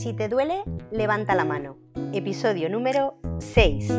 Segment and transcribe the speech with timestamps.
[0.00, 1.76] Si te duele, levanta la mano.
[2.14, 3.92] Episodio número 6.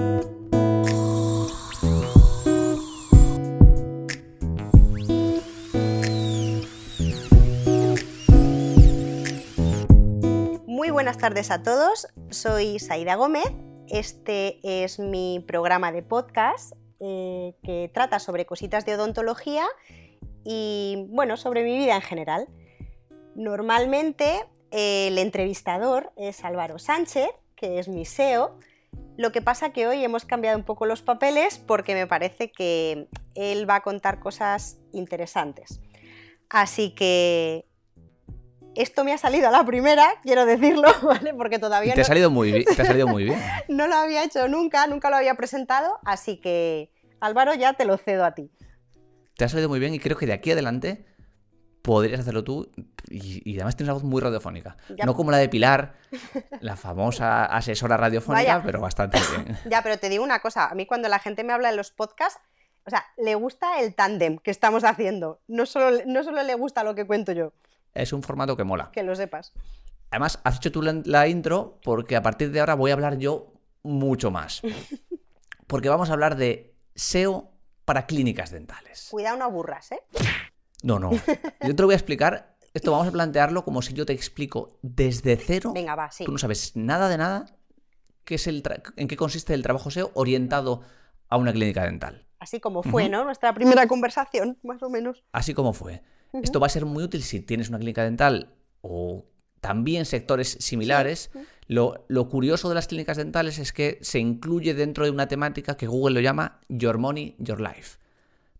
[10.66, 13.45] Muy buenas tardes a todos, soy Saida Gómez.
[13.88, 19.68] Este es mi programa de podcast eh, que trata sobre cositas de odontología
[20.43, 22.47] y, bueno, sobre mi vida en general.
[23.36, 28.57] Normalmente el entrevistador es Álvaro Sánchez, que es mi SEO.
[29.17, 33.07] Lo que pasa que hoy hemos cambiado un poco los papeles porque me parece que
[33.35, 35.81] él va a contar cosas interesantes.
[36.49, 37.65] Así que
[38.76, 41.34] esto me ha salido a la primera, quiero decirlo, ¿vale?
[41.34, 43.40] Porque todavía te ha salido muy bien, te ha salido muy bien.
[43.67, 47.98] no lo había hecho nunca, nunca lo había presentado, así que Álvaro ya te lo
[47.98, 48.51] cedo a ti.
[49.35, 51.05] Te ha salido muy bien y creo que de aquí adelante
[51.81, 52.71] podrías hacerlo tú
[53.09, 54.77] y, además tienes una voz muy radiofónica.
[55.05, 55.96] No como la de Pilar,
[56.62, 59.57] la famosa asesora radiofónica, pero bastante bien.
[59.70, 61.91] Ya, pero te digo una cosa, a mí cuando la gente me habla de los
[61.91, 62.40] podcasts,
[62.85, 66.84] o sea, le gusta el tándem que estamos haciendo, no solo, no solo le gusta
[66.84, 67.53] lo que cuento yo.
[67.94, 68.90] Es un formato que mola.
[68.91, 69.53] Que lo sepas.
[70.09, 73.53] Además, has hecho tú la intro porque a partir de ahora voy a hablar yo
[73.84, 74.62] mucho más.
[75.68, 77.50] Porque vamos a hablar de SEO
[77.85, 79.07] para clínicas dentales.
[79.09, 80.02] Cuidado, no aburras, ¿eh?
[80.81, 81.12] No, no.
[81.12, 82.57] Yo te lo voy a explicar.
[82.74, 85.74] Esto vamos a plantearlo como si yo te explico desde cero.
[85.74, 86.24] Venga, va, sí.
[86.24, 87.46] Tú no sabes nada de nada.
[88.24, 88.63] Qué es el
[88.96, 90.81] en qué consiste el trabajo SEO orientado
[91.28, 92.28] a una clínica dental.
[92.40, 93.24] Así como fue, ¿no?
[93.24, 95.24] Nuestra primera conversación, más o menos.
[95.31, 96.02] Así como fue.
[96.34, 99.25] Esto va a ser muy útil si tienes una clínica dental o
[99.59, 101.29] también sectores similares.
[101.68, 105.75] Lo, lo, curioso de las clínicas dentales es que se incluye dentro de una temática
[105.75, 108.00] que Google lo llama Your Money, Your Life.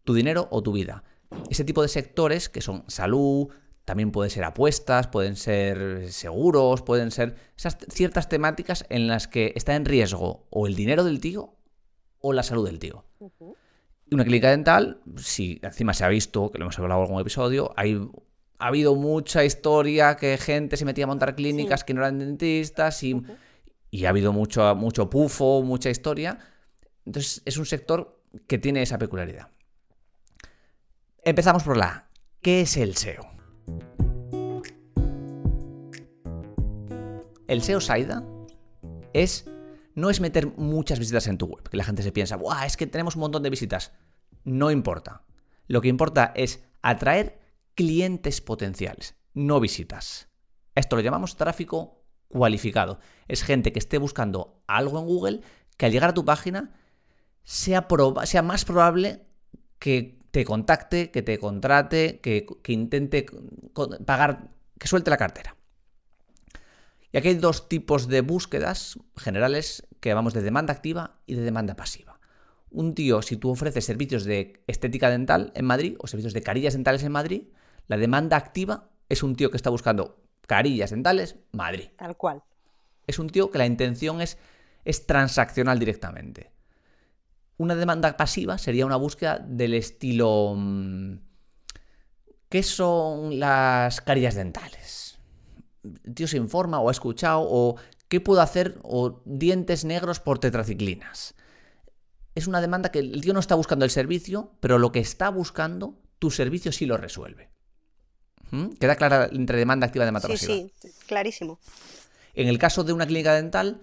[0.04, 1.04] Tu dinero o tu vida
[1.50, 3.50] ese tipo de sectores que son salud,
[3.86, 9.54] también pueden ser apuestas, pueden ser seguros, pueden ser esas ciertas temáticas en las que
[9.56, 11.56] está en riesgo o el dinero del tío
[12.20, 13.06] o la salud del tío.
[14.12, 17.74] Una clínica dental, si encima se ha visto, que lo hemos hablado en algún episodio,
[17.76, 18.00] hay,
[18.60, 23.02] ha habido mucha historia que gente se metía a montar clínicas que no eran dentistas
[23.04, 23.22] y,
[23.90, 26.38] y ha habido mucho, mucho pufo, mucha historia.
[27.06, 29.48] Entonces es un sector que tiene esa peculiaridad.
[31.24, 32.10] Empezamos por la
[32.42, 33.22] ¿Qué es el SEO?
[37.48, 38.24] El SEO SAIDA
[39.14, 39.46] es
[39.94, 42.66] no es meter muchas visitas en tu web, que la gente se piensa, ¡buah!
[42.66, 43.92] Es que tenemos un montón de visitas.
[44.46, 45.24] No importa.
[45.68, 47.40] Lo que importa es atraer
[47.76, 50.28] clientes potenciales, no visitas.
[50.74, 53.00] Esto lo llamamos tráfico cualificado.
[53.28, 55.42] Es gente que esté buscando algo en Google
[55.78, 56.74] que al llegar a tu página
[57.44, 57.88] sea,
[58.24, 59.28] sea más probable
[59.78, 63.26] que te contacte, que te contrate, que, intente
[64.06, 64.50] pagar,
[64.80, 65.56] que suelte la cartera.
[67.12, 71.42] Y aquí hay dos tipos de búsquedas generales que vamos de demanda activa y de
[71.42, 72.20] demanda pasiva.
[72.70, 76.74] Un tío, si tú ofreces servicios de estética dental en Madrid o servicios de carillas
[76.74, 77.44] dentales en Madrid,
[77.88, 81.90] la demanda activa es un tío que está buscando carillas dentales Madrid.
[81.98, 82.44] Tal cual.
[83.08, 84.38] Es un tío que la intención es,
[84.86, 86.52] es transaccional directamente.
[87.62, 90.56] Una demanda pasiva sería una búsqueda del estilo...
[90.58, 91.20] Mm,
[92.50, 95.20] ¿Qué son las carillas dentales?
[95.84, 97.76] El tío se informa o ha escuchado o
[98.08, 98.80] ¿qué puedo hacer?
[98.82, 101.36] o dientes negros por tetraciclinas.
[102.34, 105.30] Es una demanda que el tío no está buscando el servicio, pero lo que está
[105.30, 107.52] buscando, tu servicio sí lo resuelve.
[108.50, 108.70] ¿Mm?
[108.80, 111.60] ¿Queda clara entre demanda activa y demanda sí, Sí, sí, clarísimo.
[112.34, 113.82] En el caso de una clínica dental,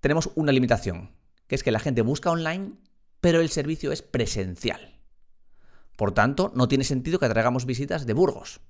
[0.00, 1.10] tenemos una limitación,
[1.48, 2.74] que es que la gente busca online
[3.20, 4.98] pero el servicio es presencial.
[5.96, 8.60] Por tanto, no tiene sentido que atraigamos visitas de Burgos.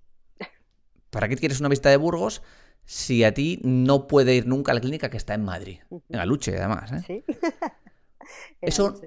[1.10, 2.42] ¿Para qué quieres una visita de Burgos
[2.84, 5.80] si a ti no puede ir nunca a la clínica que está en Madrid?
[6.08, 6.92] En Aluche, además.
[6.92, 7.02] ¿eh?
[7.06, 7.24] ¿Sí?
[8.60, 9.00] Eso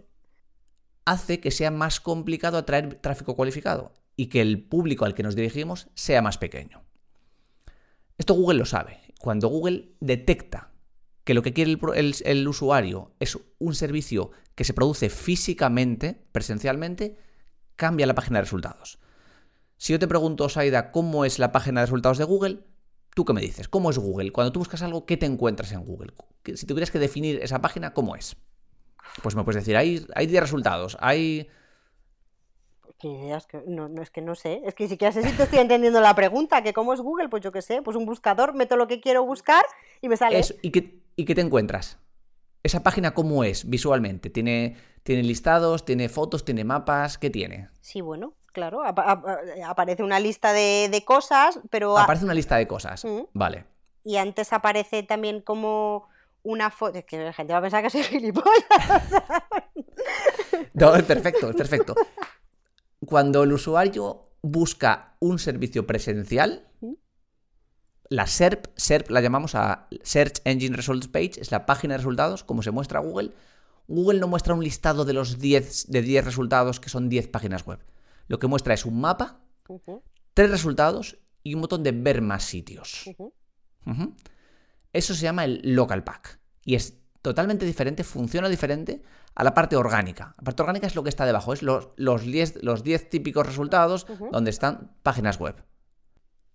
[1.06, 5.36] hace que sea más complicado atraer tráfico cualificado y que el público al que nos
[5.36, 6.84] dirigimos sea más pequeño.
[8.18, 9.00] Esto Google lo sabe.
[9.20, 10.71] Cuando Google detecta
[11.24, 17.18] que lo que quiere el, usuario es un servicio que se produce físicamente, presencialmente,
[17.76, 19.00] cambia la página de resultados.
[19.78, 22.60] Si yo te pregunto, Saida, ¿cómo es la página de resultados de Google?
[23.16, 23.68] ¿Tú qué me dices?
[23.68, 24.32] ¿Cómo es Google?
[24.32, 26.14] Cuando tú buscas algo, ¿qué te encuentras en Google?
[26.56, 28.36] Si tuvieras que definir esa página, ¿cómo es?
[29.22, 31.50] Pues me puedes decir, hay, hay 10 resultados, hay...
[33.04, 35.44] Es que no, no, es que no sé, es que si siquiera sé si te
[35.44, 38.54] estoy entendiendo la pregunta, que cómo es Google, pues yo qué sé, pues un buscador,
[38.54, 39.66] meto lo que quiero buscar
[40.02, 40.42] y me sale...
[40.62, 41.98] ¿y, qué, ¿Y qué te encuentras?
[42.64, 44.30] ¿Esa página cómo es visualmente?
[44.30, 45.84] ¿Tiene, ¿Tiene listados?
[45.84, 46.46] ¿Tiene fotos?
[46.46, 47.18] ¿Tiene mapas?
[47.18, 47.70] ¿Qué tiene?
[47.82, 48.84] Sí, bueno, claro.
[48.84, 51.98] aparece una lista de, cosas, pero.
[51.98, 53.04] Aparece una lista de cosas.
[53.34, 53.66] Vale.
[54.04, 56.08] y antes aparece también como
[56.44, 57.00] una foto.
[57.00, 59.12] Es que la gente va a pensar que soy gilipollas.
[60.74, 61.96] no, es perfecto, es perfecto.
[63.06, 66.68] Cuando el usuario busca un servicio presencial,
[68.10, 72.44] la SERP, SERP la llamamos a Search Engine Results Page, es la página de resultados,
[72.44, 73.32] como se muestra Google.
[73.88, 77.66] Google no muestra un listado de los 10 de 10 resultados que son 10 páginas
[77.66, 77.80] web.
[78.28, 79.42] Lo que muestra es un mapa,
[80.34, 83.10] tres resultados y un botón de ver más sitios.
[84.94, 86.40] Eso se llama el local pack.
[86.64, 89.02] Y es totalmente diferente, funciona diferente
[89.36, 90.36] a la parte orgánica.
[90.38, 94.08] La parte orgánica es lo que está debajo, es los, los, 10, los típicos resultados
[94.32, 95.64] donde están páginas web.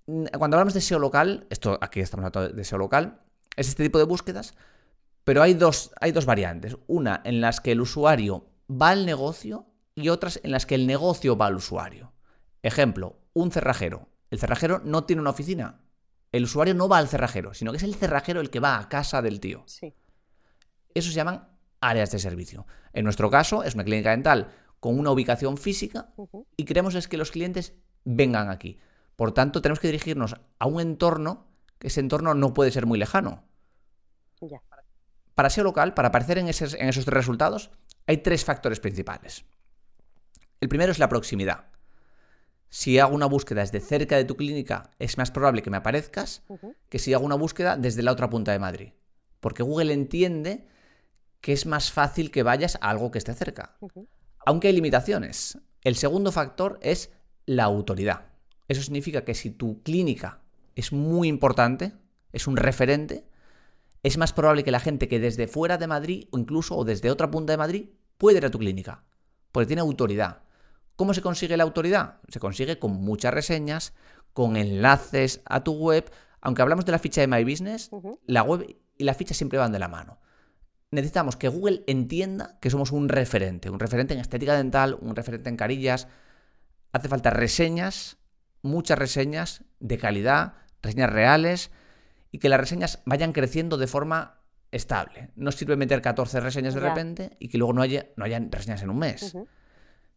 [0.05, 3.21] Cuando hablamos de SEO local, esto aquí estamos hablando de SEO local,
[3.57, 4.55] es este tipo de búsquedas,
[5.25, 6.77] pero hay dos, hay dos variantes.
[6.87, 10.87] Una en las que el usuario va al negocio y otras en las que el
[10.87, 12.13] negocio va al usuario.
[12.63, 14.09] Ejemplo, un cerrajero.
[14.31, 15.81] El cerrajero no tiene una oficina,
[16.33, 18.89] el usuario no va al cerrajero, sino que es el cerrajero el que va a
[18.89, 19.63] casa del tío.
[19.67, 19.95] Sí.
[20.97, 21.49] Eso se llaman
[21.81, 22.67] áreas de servicio.
[22.93, 24.49] En nuestro caso, es una clínica dental
[24.81, 26.13] con una ubicación física
[26.57, 28.79] y queremos es que los clientes vengan aquí.
[29.17, 31.47] Por tanto, tenemos que dirigirnos a un entorno
[31.79, 33.45] que ese entorno no puede ser muy lejano.
[34.41, 34.63] Ya.
[35.35, 37.71] Para SEO local, para aparecer en, esos, en esos tres resultados,
[38.07, 39.45] hay tres factores principales.
[40.61, 41.67] El primero es la proximidad
[42.69, 46.43] si hago una búsqueda desde cerca de tu clínica, es más probable que me aparezcas
[46.89, 48.93] que si hago una búsqueda desde la otra punta de Madrid.
[49.41, 50.67] Porque Google entiende
[51.41, 53.77] que es más fácil que vayas a algo que esté cerca.
[54.45, 55.59] Aunque hay limitaciones.
[55.83, 57.11] El segundo factor es
[57.47, 58.27] la autoridad.
[58.69, 60.41] Eso significa que si tu clínica
[60.75, 61.93] es muy importante,
[62.33, 63.25] es un referente,
[64.03, 67.11] es más probable que la gente que desde fuera de Madrid o incluso o desde
[67.11, 67.89] otra punta de Madrid
[68.19, 69.05] pueda ir a tu clínica.
[69.53, 70.43] Porque tiene autoridad.
[70.97, 72.21] ¿Cómo se consigue la autoridad?
[72.29, 73.95] Se consigue con muchas reseñas,
[74.33, 76.11] con enlaces a tu web.
[76.41, 77.91] Aunque hablamos de la ficha de My Business,
[78.27, 80.19] la web y la ficha siempre van de la mano.
[80.91, 85.49] Necesitamos que Google entienda que somos un referente, un referente en estética dental, un referente
[85.49, 86.09] en carillas.
[86.93, 88.19] Hace falta reseñas,
[88.63, 91.71] muchas reseñas de calidad, reseñas reales
[92.31, 94.41] y que las reseñas vayan creciendo de forma
[94.71, 95.31] estable.
[95.35, 98.83] No sirve meter 14 reseñas de repente y que luego no haya, no haya reseñas
[98.83, 99.35] en un mes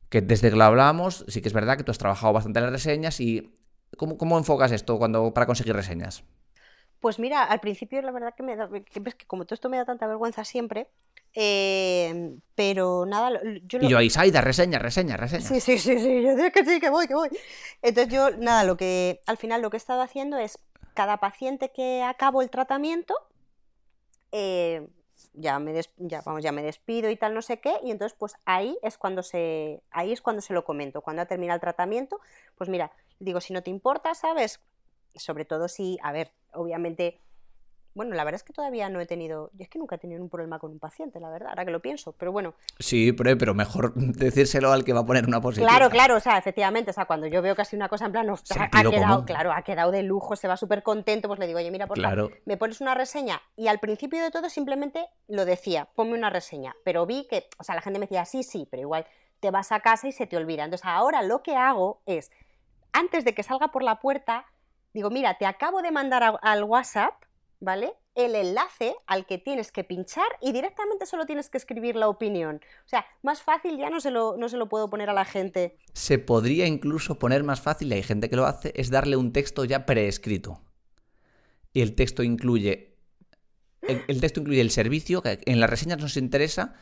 [0.10, 2.66] que desde que lo hablamos, sí que es verdad que tú has trabajado bastante en
[2.66, 3.56] las reseñas y
[3.96, 6.24] ¿cómo, enfocas esto cuando, para conseguir reseñas?
[7.00, 9.78] Pues mira, al principio la verdad que me da, que, que como todo esto me
[9.78, 10.88] da tanta vergüenza siempre,
[11.34, 13.80] eh, pero nada, yo...
[13.80, 15.46] Y yo ahí, Saida, reseña, reseña, reseña.
[15.46, 17.30] Sí, sí, sí, sí, yo digo que sí, que voy, que voy.
[17.82, 20.60] Entonces yo, nada, lo que al final lo que he estado haciendo es
[20.94, 23.16] cada paciente que acabo el tratamiento,
[24.32, 24.88] eh,
[25.34, 28.36] ya me, ya, vamos, ya me despido y tal, no sé qué, y entonces pues
[28.46, 32.20] ahí es cuando se, ahí es cuando se lo comento, cuando ha terminado el tratamiento,
[32.58, 34.60] pues mira, digo, si no te importa, ¿sabes?
[35.16, 37.20] Sobre todo si, a ver, obviamente
[38.00, 40.22] bueno, la verdad es que todavía no he tenido, yo es que nunca he tenido
[40.22, 42.54] un problema con un paciente, la verdad, ahora que lo pienso, pero bueno.
[42.78, 45.68] Sí, pero, mejor decírselo al que va a poner una posición.
[45.68, 48.30] Claro, claro, o sea, efectivamente, o sea, cuando yo veo casi una cosa en plan,
[48.30, 51.72] ha, quedado, claro, ha quedado de lujo, se va súper contento, pues le digo, oye,
[51.72, 53.42] mira, por favor, me pones una reseña.
[53.58, 57.64] Y al principio de todo simplemente lo decía, ponme una reseña, pero vi que, o
[57.64, 59.06] sea, la gente me decía, sí, sí, pero igual
[59.40, 60.64] te vas a casa y se te olvida.
[60.64, 62.32] Entonces ahora lo que hago es,
[62.94, 64.46] antes de que salga por la puerta,
[64.94, 67.14] digo, mira, te acabo de mandar al WhatsApp
[67.60, 67.94] ¿vale?
[68.16, 72.62] El enlace al que tienes que pinchar y directamente solo tienes que escribir la opinión.
[72.86, 75.26] O sea, más fácil ya no se lo, no se lo puedo poner a la
[75.26, 75.78] gente.
[75.94, 79.32] Se podría incluso poner más fácil, y hay gente que lo hace, es darle un
[79.32, 80.62] texto ya preescrito.
[81.74, 82.98] Y el texto incluye.
[83.82, 86.76] El, texto incluye el servicio, que en las reseñas nos interesa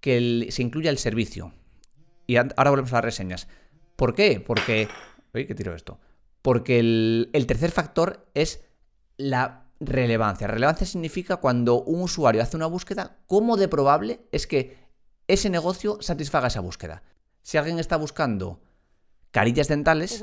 [0.00, 1.52] que se incluya el servicio.
[2.26, 3.48] Y ahora volvemos a las reseñas.
[3.96, 4.40] ¿Por qué?
[4.40, 4.88] Porque.
[5.34, 5.98] Uy, ¿qué tiro esto?
[6.44, 8.60] Porque el tercer factor es
[9.16, 10.46] la relevancia.
[10.46, 14.76] Relevancia significa cuando un usuario hace una búsqueda, cómo de probable es que
[15.26, 17.02] ese negocio satisfaga esa búsqueda.
[17.42, 18.60] Si alguien está buscando
[19.30, 20.22] carillas dentales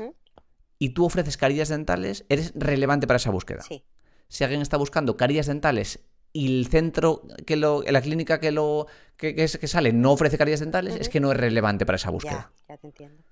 [0.78, 3.64] y tú ofreces carillas dentales, eres relevante para esa búsqueda.
[4.28, 6.00] Si alguien está buscando carillas dentales
[6.32, 8.86] y el centro que lo, la clínica que lo
[9.16, 12.52] que, que, sale no ofrece carillas dentales, es que no es relevante para esa búsqueda.
[12.68, 13.22] Ya, ya te entiendo.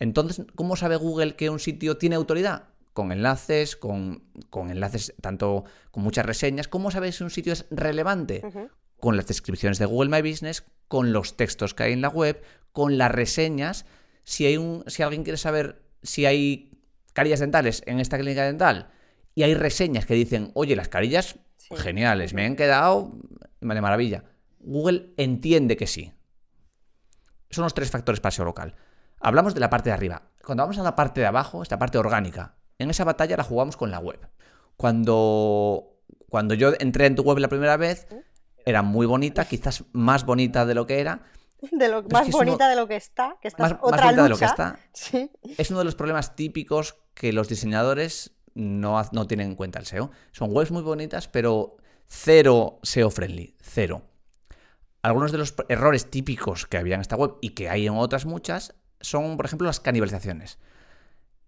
[0.00, 2.70] Entonces, ¿cómo sabe Google que un sitio tiene autoridad?
[2.92, 6.68] con enlaces, con, enlaces tanto con muchas reseñas.
[6.68, 8.42] ¿Cómo sabes si un sitio es relevante?
[8.98, 12.42] Con las descripciones de Google My Business, con los textos que hay en la web,
[12.72, 13.86] con las reseñas.
[14.24, 18.90] Si, hay un, si alguien quiere saber si hay carillas dentales en esta clínica dental
[19.34, 21.38] y hay reseñas que dicen, oye, las carillas
[21.76, 23.12] geniales, me han quedado
[23.60, 24.24] de maravilla.
[24.58, 26.12] Google entiende que sí.
[27.50, 28.74] Son los tres factores para SEO local.
[29.20, 30.22] Hablamos de la parte de arriba.
[30.44, 33.76] Cuando vamos a la parte de abajo, esta parte orgánica, en esa batalla la jugamos
[33.76, 34.18] con la web.
[34.76, 35.98] Cuando,
[36.28, 38.06] cuando yo entré en tu web la primera vez,
[38.64, 41.20] era muy bonita, quizás más bonita de lo que era.
[41.70, 44.06] De lo, más es bonita uno- de lo que está, que está Más, más otra
[44.06, 44.22] bonita lucha.
[44.22, 44.78] de lo que está.
[44.94, 45.30] Sí.
[45.58, 49.86] Es uno de los problemas típicos que los diseñadores no, no tienen en cuenta el
[49.86, 50.10] SEO.
[50.32, 54.02] Son webs muy bonitas, pero cero SEO friendly, cero.
[55.02, 58.24] Algunos de los errores típicos que había en esta web y que hay en otras
[58.26, 60.58] muchas son, por ejemplo, las canibalizaciones.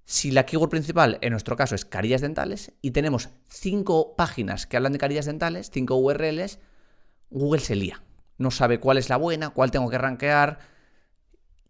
[0.05, 4.77] Si la keyword principal en nuestro caso es carillas dentales y tenemos cinco páginas que
[4.77, 6.59] hablan de carillas dentales, cinco URLs,
[7.31, 8.03] Google se lía.
[8.39, 10.59] No sabe cuál es la buena, cuál tengo que rankear.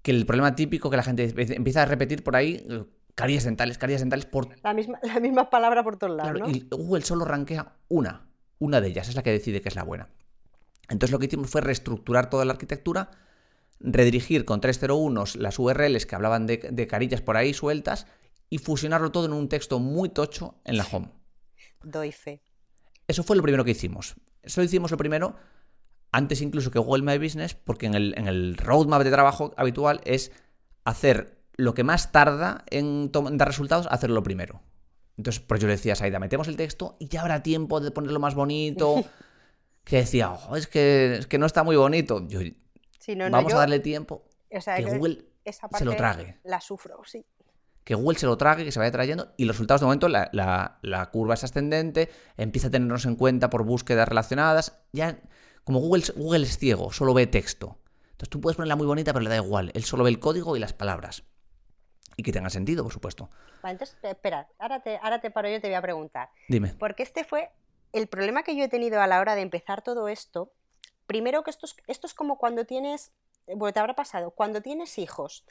[0.02, 2.84] Que el problema típico que la gente empieza a repetir por ahí, eh,
[3.14, 6.56] carillas dentales, carillas dentales por La misma, la misma palabra por todos lados, Claro, ¿no?
[6.56, 8.28] y Google solo rankea una.
[8.58, 10.08] Una de ellas es la que decide que es la buena.
[10.88, 13.10] Entonces lo que hicimos fue reestructurar toda la arquitectura,
[13.82, 18.06] redirigir con 301 las URLs que hablaban de, de carillas por ahí sueltas
[18.48, 21.10] y fusionarlo todo en un texto muy tocho en la home.
[21.82, 22.42] Doy fe.
[23.08, 24.14] Eso fue lo primero que hicimos.
[24.42, 25.36] Eso hicimos lo primero
[26.12, 30.02] antes incluso que Google My Business, porque en el, en el roadmap de trabajo habitual
[30.04, 30.30] es
[30.84, 34.60] hacer lo que más tarda en, dar resultados, hacerlo primero.
[35.16, 37.90] Entonces, por yo le decía a Saida, metemos el texto y ya habrá tiempo de
[37.90, 39.04] ponerlo más bonito.
[39.84, 42.26] que decía, "Ojo, es, que, es que no está muy bonito.
[42.28, 42.40] Yo,
[43.16, 45.94] No, no, vamos yo- a darle tiempo o sea, que que Google esa se lo
[45.96, 46.38] trague.
[46.44, 47.24] La sufro, sí.
[47.84, 50.28] que Google se lo trague, que se vaya trayendo, y los resultados de momento, la,
[50.32, 54.78] la- la curva es ascendente, empieza a tenernos en cuenta por búsquedas relacionadas.
[54.92, 55.18] Ya,
[55.64, 57.78] como Google, Google es ciego, solo ve texto.
[58.12, 59.72] Entonces tú puedes ponerla muy bonita, pero le da igual.
[59.74, 61.24] Él solo ve el código y las palabras.
[62.16, 63.30] Y que tenga sentido, por supuesto.
[63.62, 66.28] Vale, entonces, eh, espera, ahora te, ahora te paro yo y te voy a preguntar.
[66.48, 66.74] Dime.
[66.78, 67.50] Porque este fue
[67.92, 70.52] el problema que yo he tenido a la hora de empezar todo esto.
[71.12, 73.12] Primero que esto es, esto es como cuando tienes,
[73.46, 75.44] bueno, te habrá pasado, cuando tienes hijos,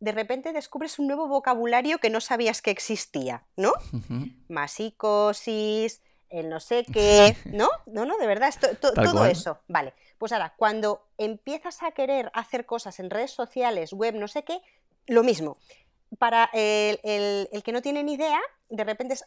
[0.00, 3.72] de repente descubres un nuevo vocabulario que no sabías que existía, ¿no?
[3.94, 4.26] Ujú.
[4.48, 7.70] Masicosis, el no sé qué, ¿no?
[7.86, 9.30] No, no, de verdad, esto- to- Tal todo cual.
[9.30, 9.58] eso.
[9.66, 14.42] Vale, pues ahora, cuando empiezas a querer hacer cosas en redes sociales, web, no sé
[14.44, 14.60] qué,
[15.06, 15.56] lo mismo.
[16.18, 19.24] Para el, el- el que no tiene ni idea, de repente es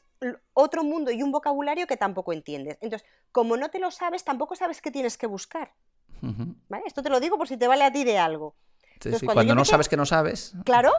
[0.54, 2.78] otro mundo y un vocabulario que tampoco entiendes.
[2.82, 5.72] Entonces, como no te lo sabes, tampoco sabes qué tienes que buscar.
[6.24, 6.56] Ujú.
[6.70, 6.84] ¿Vale?
[6.88, 8.56] Esto te lo digo por si te vale a ti de algo.
[8.82, 10.54] Sí, Entonces, sí, cuando no sabes que no sabes.
[10.66, 10.92] Claro,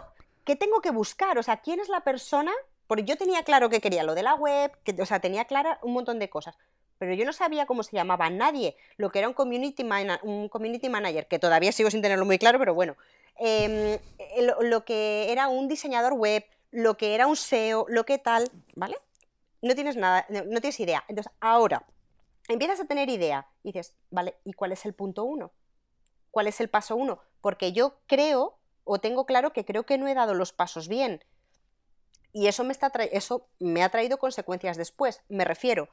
[0.45, 1.39] ¿qué tengo que buscar?
[1.39, 2.53] O sea, ¿quién es la persona?
[2.87, 5.79] Porque yo tenía claro que quería lo de la web, que, o sea, tenía clara
[5.83, 6.57] un montón de cosas,
[6.99, 10.49] pero yo no sabía cómo se llamaba nadie, lo que era un community, mana- un
[10.49, 12.97] community manager, que todavía sigo sin tenerlo muy claro, pero bueno,
[13.45, 14.01] eh,
[14.41, 18.49] lo, lo que era un diseñador web, lo que era un SEO, lo que tal,
[18.77, 18.97] ¿vale?
[19.61, 21.05] No tienes nada, no, no tienes idea.
[21.09, 21.85] Entonces, ahora,
[22.49, 25.51] empiezas a tener idea y dices, vale, ¿y cuál es el punto uno?
[26.31, 27.19] ¿Cuál es el paso uno?
[27.41, 31.25] Porque yo creo, o tengo claro que creo que no he dado los pasos bien.
[32.33, 35.23] Y eso me, está eso me ha traído consecuencias después.
[35.29, 35.89] Me refiero,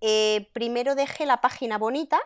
[0.00, 2.20] eh, primero dejé la página bonita,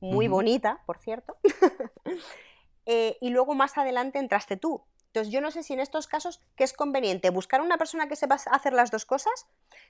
[0.00, 1.36] muy bonita, por cierto,
[2.86, 4.82] eh, y luego más adelante entraste tú.
[5.06, 8.16] Entonces yo no sé si en estos casos que es conveniente buscar una persona que
[8.16, 9.46] sepa hacer las dos cosas,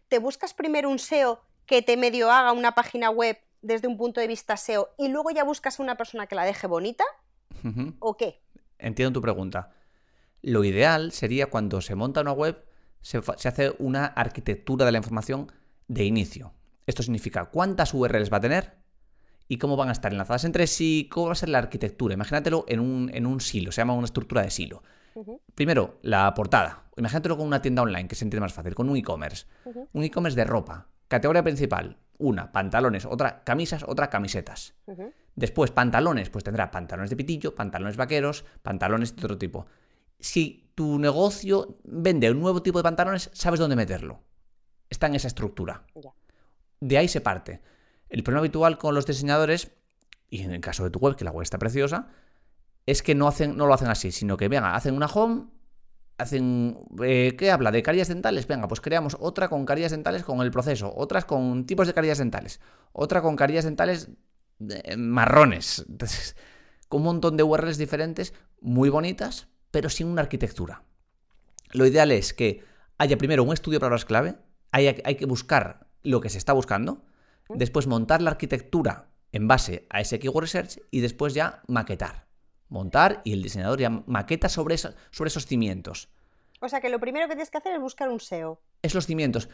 [0.09, 4.21] te buscas primero un SEO que te medio haga una página web desde un punto
[4.21, 7.05] de vista SEO y luego ya buscas una persona que la deje bonita
[7.99, 8.41] o qué?
[8.79, 9.75] Entiendo tu pregunta.
[10.41, 12.65] Lo ideal sería cuando se monta una web,
[13.03, 15.53] se hace una arquitectura de la información
[15.87, 16.55] de inicio.
[16.87, 18.80] Esto significa cuántas URLs va a tener
[19.51, 22.15] y cómo van a estar enlazadas entre sí, cómo va a ser la arquitectura.
[22.15, 24.85] Imagínatelo en un, en un silo, se llama una estructura de silo.
[25.57, 26.85] Primero, la portada.
[26.97, 29.47] Imagínatelo con una tienda online, que se entiende más fácil, con un e-commerce.
[29.93, 30.87] Un e-commerce de ropa.
[31.09, 34.75] Categoría principal, una, pantalones, otra, camisas, otra, camisetas.
[35.35, 39.67] Después, pantalones, pues tendrá pantalones de pitillo, pantalones vaqueros, pantalones de otro tipo.
[40.21, 44.21] Si tu negocio vende un nuevo tipo de pantalones, sabes dónde meterlo.
[44.89, 45.83] Está en esa estructura.
[46.79, 47.61] De ahí se parte.
[48.11, 49.71] El problema habitual con los diseñadores,
[50.29, 52.09] y en el caso de tu web, que la web está preciosa,
[52.87, 55.47] es que no, hacen, no lo hacen así, sino que venga, hacen una home,
[56.19, 56.79] hacen.
[57.03, 57.71] eh, ¿Qué habla?
[57.71, 58.47] ¿De carillas dentales?
[58.47, 62.19] Venga, pues creamos otra con carillas dentales con el proceso, otras con tipos de carillas
[62.19, 62.61] dentales,
[62.93, 64.11] otra con carillas dentales
[64.69, 65.85] eh, marrones.
[65.89, 66.37] Entonces,
[66.89, 70.83] con un montón de URLs diferentes, muy bonitas, pero sin una arquitectura.
[71.73, 72.65] Lo ideal es que
[72.99, 74.37] haya primero un estudio de palabras clave,
[74.73, 77.05] hay que buscar lo que se está buscando,
[77.55, 82.27] después montar la arquitectura en base a ese keyword research y después ya maquetar.
[82.69, 86.09] Montar y el diseñador ya maqueta sobre, sobre esos cimientos.
[86.61, 88.61] O sea que lo primero que tienes que hacer es buscar un SEO.
[88.83, 89.49] Es los cimientos.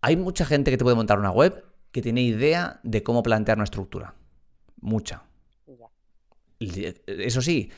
[0.00, 3.58] Hay mucha gente que te puede montar una web que tiene idea de cómo plantear
[3.58, 4.14] una estructura.
[4.80, 5.24] Mucha.
[5.66, 5.88] Ya.
[6.58, 7.70] Y, Eso sí,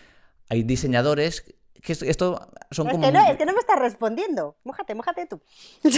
[0.49, 1.45] hay diseñadores
[1.83, 3.05] que es- esto son Es como...
[3.07, 4.57] que, no, es que no me estás respondiendo.
[4.64, 5.43] Mójate, mójate tú.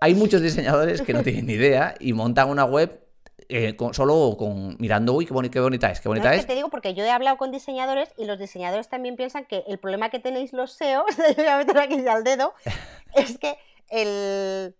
[0.00, 3.06] hay muchos diseñadores que no tienen ni idea y montan una web
[3.48, 6.46] eh, solo con mirando, uy, qué, bonita es, qué bonita es.
[6.46, 9.78] te digo porque yo he hablado con diseñadores y los diseñadores también piensan que el
[9.78, 12.54] problema que tenéis los SEO, yo voy a meter aquí al dedo,
[13.14, 14.74] es que el,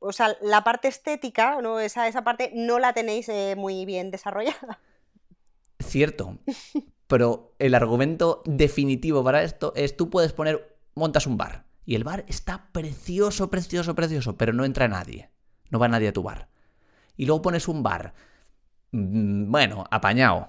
[0.00, 1.78] o sea, la parte estética, ¿no?
[1.78, 4.80] esa, esa parte no la tenéis eh, muy bien desarrollada.
[5.80, 6.38] Cierto,
[7.06, 12.04] pero el argumento definitivo para esto es tú puedes poner, montas un bar y el
[12.04, 15.30] bar está precioso, precioso, precioso, pero no entra nadie,
[15.70, 16.48] no va nadie a tu bar
[17.16, 18.14] y luego pones un bar,
[18.92, 20.48] mm, bueno, apañado,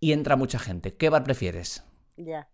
[0.00, 1.84] y entra mucha gente, ¿qué bar prefieres?
[2.16, 2.48] Ya.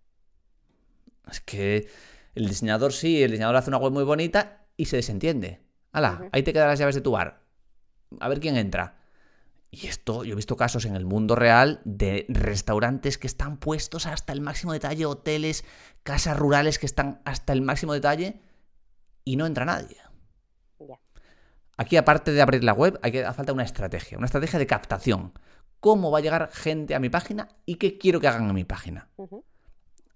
[1.31, 1.89] Es que
[2.35, 5.61] el diseñador sí, el diseñador hace una web muy bonita y se desentiende.
[5.93, 7.45] Hala, ahí te quedan las llaves de tu bar.
[8.21, 8.97] A ver quién entra.
[9.75, 14.07] Y esto, yo he visto casos en el mundo real de restaurantes que están puestos
[14.07, 15.65] hasta el máximo detalle, hoteles,
[16.05, 18.41] casas rurales que están hasta el máximo detalle
[19.25, 19.97] y no entra nadie.
[21.77, 25.33] Aquí, aparte de abrir la web, hay que falta una estrategia, una estrategia de captación.
[25.81, 28.63] ¿Cómo va a llegar gente a mi página y qué quiero que hagan a mi
[28.63, 29.09] página?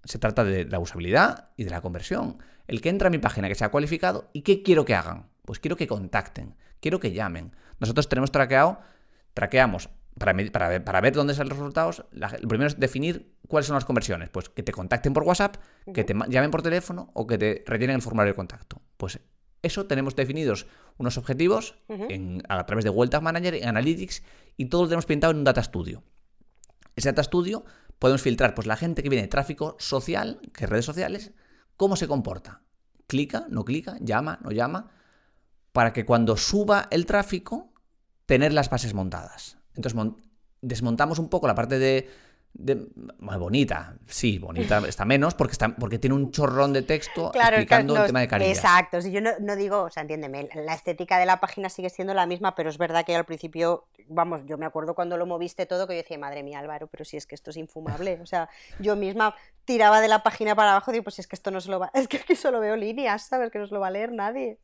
[0.05, 2.37] Se trata de la usabilidad y de la conversión.
[2.65, 5.27] El que entra a mi página que sea cualificado y qué quiero que hagan.
[5.43, 7.53] Pues quiero que contacten, quiero que llamen.
[7.81, 8.79] Nosotros tenemos traqueado,
[9.39, 10.35] traqueamos para,
[10.83, 14.29] para, ver, dónde salen los resultados, lo primero es definir cuáles son las conversiones.
[14.29, 15.55] Pues que te contacten por WhatsApp,
[15.93, 18.81] que te llamen por teléfono o que te retienen el formulario de contacto.
[18.97, 19.21] Pues
[19.61, 20.67] eso tenemos definidos
[20.97, 21.75] unos objetivos
[22.49, 24.23] a través de Tag Manager, en Analytics,
[24.57, 26.03] y todo lo tenemos pintado en un Data Studio.
[26.97, 27.63] Ese Data Studio
[27.97, 31.31] podemos filtrar pues, la gente que viene de tráfico social, que es redes sociales,
[31.77, 32.61] cómo se comporta.
[33.07, 34.91] Clica, no clica, llama, no llama,
[35.71, 37.68] para que cuando suba el tráfico,
[38.29, 39.57] tener las bases montadas.
[39.75, 39.99] Entonces
[40.61, 42.07] desmontamos un poco la parte de
[42.53, 48.05] bonita, sí, bonita está menos porque está porque tiene un chorrón de texto explicando el
[48.05, 48.57] tema de carillas.
[48.59, 52.13] Exacto, si yo no, digo, o sea, entiéndeme, la estética de la página sigue siendo
[52.13, 55.65] la misma, pero es verdad que al principio, vamos, yo me acuerdo cuando lo moviste
[55.65, 58.27] todo que yo decía, madre mía, Álvaro, pero si es que esto es infumable, o
[58.27, 59.33] sea, yo misma
[59.65, 61.71] tiraba de la página para abajo y digo, pues si es que esto no se
[61.71, 63.49] lo va, es que aquí solo veo líneas, ¿sabes?
[63.49, 64.59] Que no se lo va a leer nadie.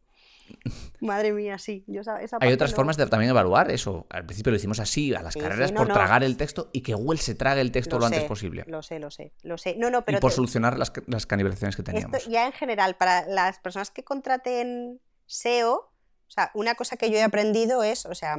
[0.99, 1.83] Madre mía, sí.
[1.87, 2.01] Yo
[2.39, 4.05] Hay otras formas de también evaluar eso.
[4.09, 7.19] Al principio lo hicimos así, a las carreras, por tragar el texto y que Google
[7.19, 8.63] se trague el texto lo, antes posible.
[8.67, 9.75] Lo sé, lo sé, lo sé.
[9.77, 12.25] No, no, pero y por solucionar las, las, canibalizaciones que teníamos.
[12.27, 17.17] ya en general, para las personas que contraten SEO, o sea, una cosa que yo
[17.17, 18.37] he aprendido es, o sea,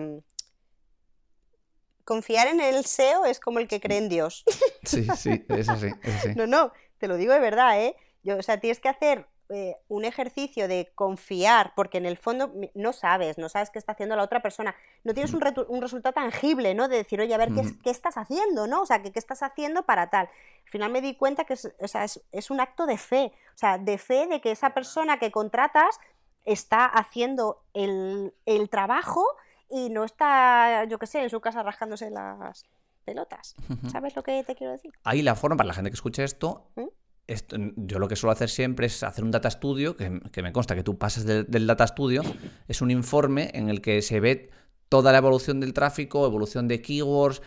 [2.05, 4.45] confiar en el SEO es como el que cree en Dios.
[4.83, 6.29] Sí, sí, eso sí, eso sí.
[6.37, 7.97] No, no, te lo digo de verdad, ¿eh?
[8.23, 12.53] Yo, o sea, tienes que hacer eh, un ejercicio de confiar, porque en el fondo
[12.75, 16.13] no sabes, no sabes qué está haciendo la otra persona, no tienes un, un resultado
[16.13, 16.89] tangible, ¿no?
[16.89, 18.83] De decir, oye, a ver, ¿qué, ¿qué, estás haciendo, ¿no?
[18.83, 20.27] O sea, ¿qué, ¿qué, estás haciendo para tal?
[20.65, 23.33] Al final me di cuenta que es, o sea, es, es, un acto de fe,
[23.55, 26.01] o sea, de fe de que esa persona que contratas
[26.45, 29.25] está haciendo el, el trabajo
[29.69, 32.65] y no está, yo qué sé, en su casa rascándose las
[33.05, 33.55] pelotas.
[33.91, 34.93] ¿Sabes lo que te quiero decir?
[35.05, 36.87] Ahí la forma para la gente que escuche esto ¿Mm?
[37.29, 40.83] Yo lo que suelo hacer siempre es hacer un data studio, que, me consta que
[40.83, 42.23] tú pasas del data studio,
[42.69, 44.51] es un informe en el que se ve
[44.89, 47.43] toda la evolución del tráfico, evolución de keywords.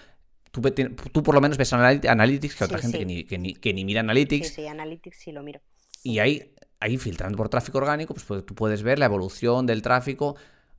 [0.52, 3.06] Tú, tú por lo menos ves Analytics, que otra gente Que,
[3.38, 4.48] ni, que, ni, mira Analytics.
[4.48, 5.62] Sí, sí, Analytics sí lo miro.
[6.04, 9.82] Y ahí, ahí filtrando por tráfico orgánico, pues, pues tú puedes ver la evolución del
[9.82, 10.36] tráfico,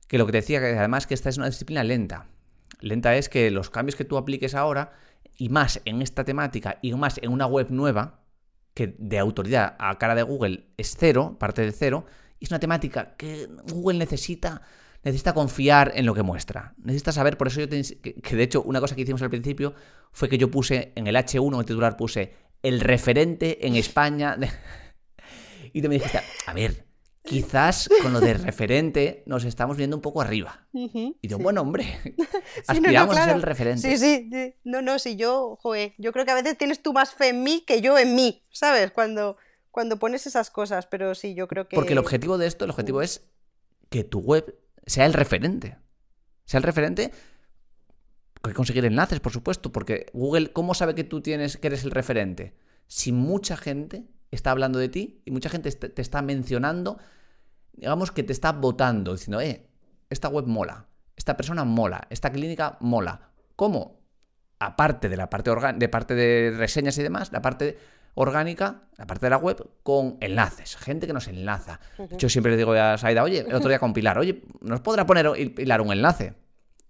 [0.07, 2.27] que lo que te decía, que además que esta es una disciplina lenta.
[2.81, 4.93] Lenta es que los cambios que tú apliques ahora,
[5.37, 8.19] y más en esta temática, y más en una web nueva,
[8.73, 12.05] que de autoridad a cara de Google es cero, parte de cero,
[12.39, 14.61] y es una temática que Google necesita,
[15.03, 16.73] necesita confiar en lo que muestra.
[16.77, 19.73] Necesita saber, por eso yo que, que, de hecho una cosa que hicimos al principio
[20.11, 24.37] fue que yo puse en el H1, en el titular puse el referente en España.
[25.73, 26.90] y tú me dijiste, a ver,
[27.23, 30.67] quizás con lo de referente nos estamos viendo un poco arriba.
[30.73, 31.85] y yo, bueno, hombre,
[32.67, 33.97] aspiramos a ser el referente.
[33.97, 37.13] Sí, sí, no, no, si yo, joder, yo creo que a veces tienes tú más
[37.13, 38.91] fe en mí que yo en mí, ¿sabes?
[38.91, 39.37] Cuando,
[39.71, 41.75] cuando pones esas cosas, pero sí, yo creo que...
[41.75, 43.23] Porque el objetivo de esto, el objetivo es
[43.89, 45.77] que tu web sea el referente.
[46.45, 47.11] Sea el referente
[48.43, 51.83] hay que conseguir enlaces, por supuesto, porque Google, ¿cómo sabe que tú tienes, que eres
[51.83, 52.55] el referente?
[52.87, 56.97] Si mucha gente está hablando de ti y mucha gente te está mencionando,
[57.73, 59.67] digamos que te está votando, diciendo, eh,
[60.09, 63.29] esta web mola, esta persona mola, esta clínica mola.
[63.55, 63.99] ¿Cómo?
[64.59, 67.77] Aparte de la parte, de parte de reseñas y demás, la parte
[68.13, 71.79] orgánica, la parte de la web, con enlaces, gente que nos enlaza.
[72.17, 75.31] Yo siempre le digo a Saida, oye, el otro día compilar, oye, ¿nos podrá poner
[75.37, 76.33] hilar un enlace?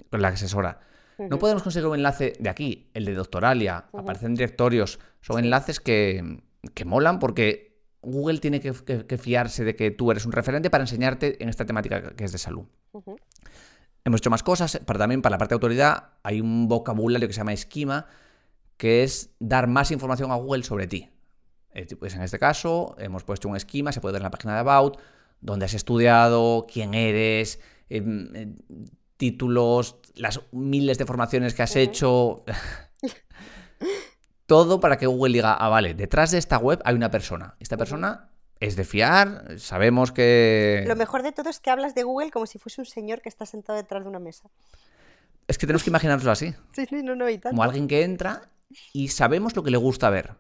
[0.10, 0.80] Con la asesora.
[1.18, 6.42] No podemos conseguir un enlace de aquí, el de Doctoralia, aparecen directorios, son enlaces que,
[6.74, 7.72] que molan porque
[8.02, 8.74] Google tiene que,
[9.06, 12.32] que, fiarse de que tú eres un referente para enseñarte en esta temática que es
[12.32, 12.66] de salud.
[14.04, 17.34] Hemos hecho más cosas, pero también para la parte de autoridad hay un vocabulario que
[17.34, 18.08] se llama esquema,
[18.78, 21.10] que es dar más información a Google sobre ti.
[21.74, 24.56] Eh, pues en este caso hemos puesto un esquema, se puede ver en la página
[24.56, 24.98] de About,
[25.40, 28.56] dónde has estudiado, quién eres, em, eh,
[29.18, 32.44] títulos, las miles de formaciones que has hecho.
[34.52, 37.56] Todo para que Google diga, ah, vale, detrás de esta web hay una persona.
[37.62, 40.84] Esta persona es de fiar, sabemos que...
[40.90, 43.30] Lo mejor de todo es que hablas de Google como si fuese un señor que
[43.30, 44.50] está sentado detrás de una mesa.
[45.48, 46.54] Es que tenemos que imaginarlo así.
[46.74, 48.52] Sí, sí, no, no, y Como alguien que entra
[48.92, 50.36] y sabemos lo que le gusta ver.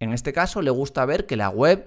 [0.00, 1.86] En este caso, le gusta ver que la web,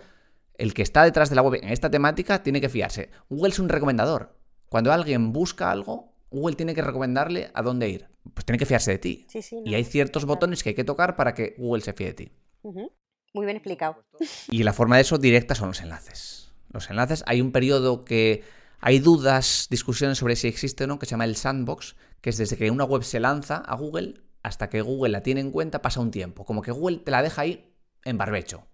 [0.57, 3.09] el que está detrás de la web en esta temática, tiene que fiarse.
[3.27, 4.37] Google es un recomendador.
[4.69, 8.07] Cuando alguien busca algo, Google tiene que recomendarle a dónde ir.
[8.33, 9.27] Pues tiene que fiarse de ti.
[9.65, 12.31] y hay ciertos botones que hay que tocar para que Google se fíe de ti.
[12.63, 14.03] Muy bien explicado.
[14.49, 16.51] Y la forma de eso directa son los enlaces.
[16.71, 18.43] Los enlaces, hay un periodo que
[18.79, 22.37] hay dudas, discusiones sobre si existe o no, que se llama el sandbox, que es
[22.37, 25.81] desde que una web se lanza a Google hasta que Google la tiene en cuenta
[25.81, 26.45] pasa un tiempo.
[26.45, 28.65] Como que Google te la deja ahí en barbecho.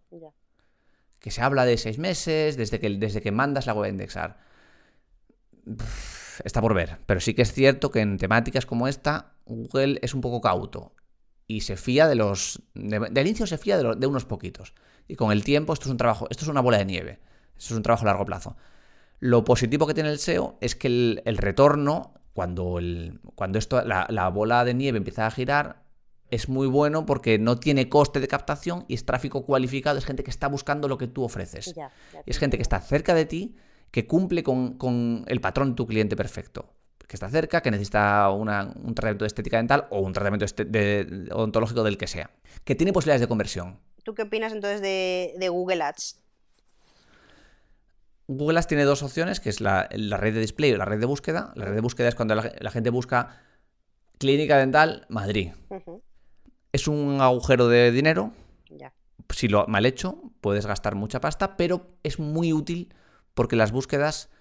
[1.20, 4.40] Que se habla de seis meses desde que, desde que mandas la web a indexar.
[6.44, 7.00] Está por ver.
[7.06, 10.94] Pero sí que es cierto que en temáticas como esta, Google es un poco cauto.
[11.48, 12.62] Y se fía de los.
[12.74, 14.74] De, inicio se fía de, unos poquitos.
[15.08, 16.28] Y con el tiempo, esto es un trabajo.
[16.30, 17.20] Esto es una bola de nieve.
[17.58, 18.58] Esto es un trabajo a largo plazo.
[19.20, 24.30] Lo positivo que tiene el SEO es que el, retorno, cuando, el, cuando esto, la
[24.30, 25.88] bola de nieve empieza a girar,
[26.30, 30.24] es muy bueno porque no tiene coste de captación y es tráfico cualificado, es gente
[30.24, 31.74] que está buscando lo que tú ofreces.
[32.26, 33.56] es gente que está cerca de ti,
[33.92, 36.74] que cumple con, el patrón de tu cliente perfecto.
[37.08, 38.48] Que está cerca, que necesita un
[38.94, 42.32] tratamiento de estética dental o un tratamiento de, odontológico del que sea.
[42.66, 43.80] Que tiene posibilidades de conversión.
[44.04, 46.22] ¿Tú qué opinas entonces de, Google Ads?
[48.28, 51.06] Google Ads tiene dos opciones, que es la, red de display o la red de
[51.06, 51.54] búsqueda.
[51.56, 53.42] La red de búsqueda es cuando la, gente busca
[54.18, 55.52] clínica dental Madrid.
[56.74, 58.34] Es un agujero de dinero.
[59.30, 62.94] Si lo mal hecho, puedes gastar mucha pasta, pero es muy útil
[63.38, 64.32] porque las búsquedas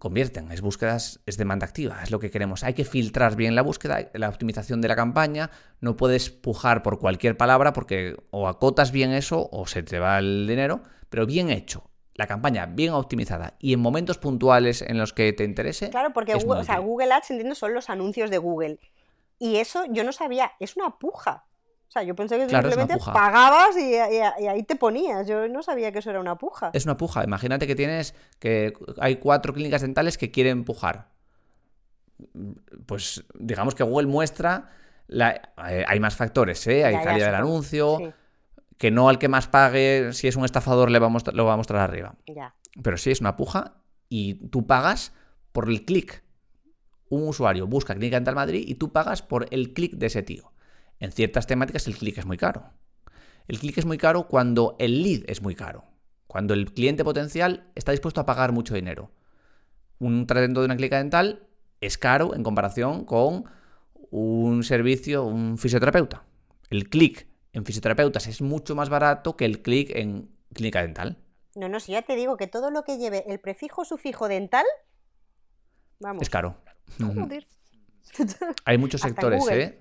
[0.00, 2.64] convierten, es búsquedas, es demanda activa, es lo que queremos.
[2.64, 5.50] Hay que filtrar bien la búsqueda, la optimización de la campaña,
[5.80, 10.18] no puedes pujar por cualquier palabra porque o acotas bien eso o se te va
[10.18, 11.90] el dinero, pero bien hecho.
[12.14, 15.88] La campaña bien optimizada y en momentos puntuales en los que te interese.
[15.90, 18.80] Claro, porque Google, Google Ads, entiendo, son los anuncios de Google.
[19.38, 21.44] Y eso yo no sabía, es una puja.
[21.88, 25.26] O sea, yo pensé que simplemente pagabas y, ahí te ponías.
[25.26, 26.70] Yo no sabía que eso era una puja.
[26.74, 27.24] Es una puja.
[27.24, 31.08] Imagínate que tienes que hay cuatro clínicas dentales que quieren pujar.
[32.86, 34.70] Pues digamos que Google muestra.
[35.08, 36.84] Eh, hay más factores, ¿eh?
[36.84, 38.12] Hay calidad del anuncio.
[38.76, 41.56] Que no al que más pague, si es un estafador, le va lo va a
[41.56, 42.14] mostrar arriba.
[42.82, 43.74] Pero sí es una puja
[44.08, 45.12] y tú pagas
[45.52, 46.22] por el clic
[47.10, 50.52] un usuario busca Clínica Dental Madrid y tú pagas por el clic de ese tío.
[51.00, 52.72] En ciertas temáticas el clic es muy caro.
[53.46, 55.84] El clic es muy caro cuando el lead es muy caro.
[56.26, 59.10] Cuando el cliente potencial está dispuesto a pagar mucho dinero.
[59.98, 61.48] Un tratamiento de una clínica dental
[61.80, 63.44] es caro en comparación con
[64.10, 66.24] un servicio, un fisioterapeuta.
[66.70, 71.16] El clic en fisioterapeutas es mucho más barato que el clic en clínica dental.
[71.54, 74.66] No, no, si ya te digo que todo lo que lleve el prefijo sufijo dental,
[75.98, 76.22] vamos.
[76.22, 76.56] Es caro.
[78.64, 79.78] Hay muchos sectores, ¿eh?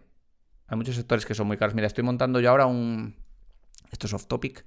[0.68, 1.76] Hay muchos sectores que son muy caros.
[1.76, 3.16] Mira, estoy montando yo ahora un...
[3.92, 4.66] Esto es off topic.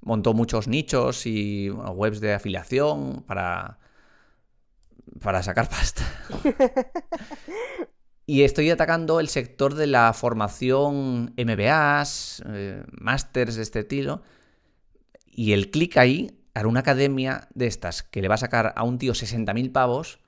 [0.00, 3.78] Montó muchos nichos y webs de afiliación para...
[5.20, 6.02] Para sacar pasta.
[8.26, 14.22] y estoy atacando el sector de la formación MBAs, eh, másters de este estilo.
[15.26, 18.82] Y el clic ahí, hará una academia de estas que le va a sacar a
[18.82, 20.20] un tío 60.000 pavos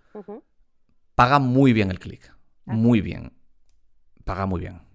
[1.16, 2.32] paga muy bien el clic.
[2.66, 3.32] Ah, muy bien.
[4.24, 4.85] Paga muy bien.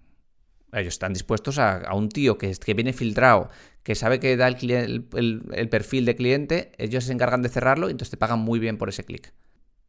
[0.74, 3.50] Ellos están dispuestos a, un tío que, que, viene filtrado,
[3.84, 7.92] que sabe que da el, el, perfil de cliente, ellos se encargan de cerrarlo y
[7.92, 9.34] entonces te pagan muy bien por ese clic.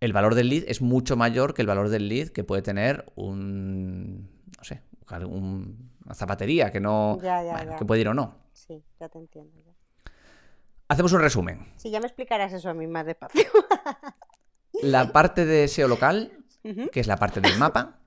[0.01, 3.05] El valor del lead es mucho mayor que el valor del lead que puede tener
[3.14, 7.18] un, no sé, una zapatería que no,
[7.79, 8.35] que puede ir o no.
[8.53, 9.53] Sí, ya te entiendo.
[10.88, 11.73] Hacemos un resumen.
[11.77, 13.45] Sí, ya me explicarás eso a mí más despacio.
[14.83, 16.33] la parte de SEO local,
[16.92, 18.01] que es la parte del mapa,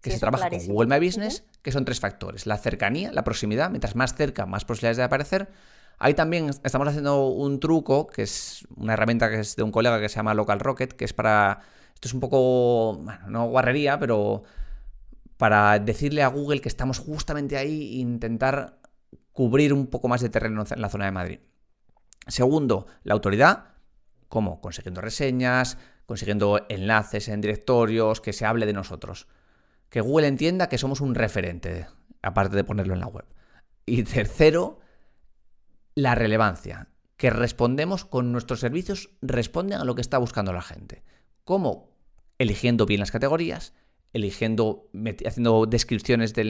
[0.00, 2.46] que se trabaja con Google My Business, que son tres factores.
[2.46, 5.48] La cercanía, la proximidad, mientras más cerca, más posibilidades de aparecer.
[5.98, 10.00] Ahí también estamos haciendo un truco, que es una herramienta que es de un colega
[10.00, 11.60] que se llama Local Rocket, que es para...
[11.94, 14.42] Esto es un poco, bueno, no guarrería, pero
[15.36, 18.78] para decirle a Google que estamos justamente ahí e intentar
[19.32, 21.40] cubrir un poco más de terreno en la zona de Madrid.
[22.26, 23.64] Segundo, la autoridad,
[24.28, 24.60] ¿cómo?
[24.62, 29.28] Consiguiendo reseñas, consiguiendo enlaces en directorios, que se hable de nosotros.
[29.90, 31.86] Que Google entienda que somos un referente,
[32.22, 33.26] aparte de ponerlo en la web.
[33.84, 34.80] Y tercero,
[35.94, 41.02] la relevancia, que respondemos con nuestros servicios, responden a lo que está buscando la gente.
[41.44, 41.90] ¿Cómo?
[42.38, 43.74] Eligiendo bien las categorías,
[44.12, 44.88] eligiendo,
[45.26, 46.44] haciendo descripciones de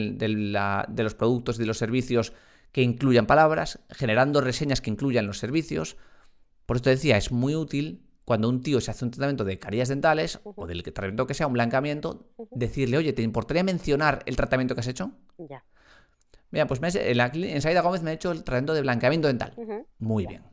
[0.97, 2.33] los productos y de los servicios
[2.71, 5.97] que incluyan palabras, generando reseñas que incluyan los servicios.
[6.65, 9.59] Por eso te decía, es muy útil cuando un tío se hace un tratamiento de
[9.59, 14.37] carillas dentales o del tratamiento que sea, un blancamiento, decirle, oye, ¿te importaría mencionar el
[14.37, 15.11] tratamiento que has hecho?
[15.37, 15.65] Ya.
[16.49, 19.53] Mira, pues en, la, en Saida Gómez me ha hecho el tratamiento de blanqueamiento dental.
[19.99, 20.43] Muy bien.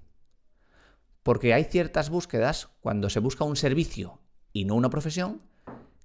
[1.22, 4.18] Porque hay ciertas búsquedas, cuando se busca un servicio
[4.52, 5.40] y no una profesión,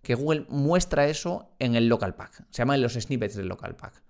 [0.03, 2.45] que Google muestra eso en el local pack.
[2.51, 4.03] Se llaman los snippets del local pack.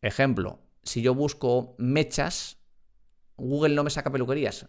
[0.00, 2.56] Ejemplo, si yo busco mechas,
[3.36, 4.66] Google no me saca peluquerías.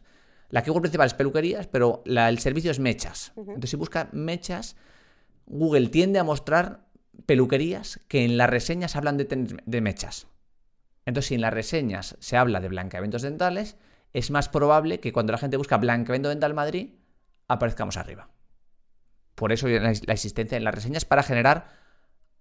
[0.53, 3.33] La keyword principal es peluquerías, pero el servicio es mechas.
[3.35, 4.75] Entonces, si busca mechas,
[5.47, 6.85] Google tiende a mostrar
[7.25, 10.27] peluquerías que en las reseñas hablan de, de mechas.
[11.07, 13.77] Entonces, si en las reseñas se habla de blanqueamientos dentales,
[14.13, 16.91] es más probable que cuando la gente busca blanqueamiento dental Madrid,
[17.47, 18.29] aparezcamos arriba.
[19.33, 21.71] Por eso la existencia en las reseñas para generar